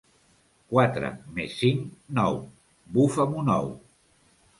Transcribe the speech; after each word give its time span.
Quatre 0.69 1.11
més 1.35 1.57
cinc, 1.59 1.91
nou, 2.19 2.39
bufa'm 2.97 3.37
un 3.43 3.53
ou. 3.57 3.69